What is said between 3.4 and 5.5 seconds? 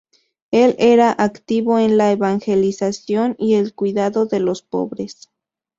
el cuidado de los pobres.